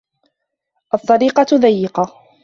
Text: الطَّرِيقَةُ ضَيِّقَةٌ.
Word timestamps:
الطَّرِيقَةُ 0.93 1.45
ضَيِّقَةٌ. 1.53 2.13